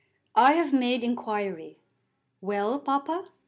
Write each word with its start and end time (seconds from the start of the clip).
"I 0.33 0.53
have 0.53 0.73
made 0.73 1.03
inquiry." 1.03 1.77
"Well, 2.41 2.79
papa?" 2.79 3.25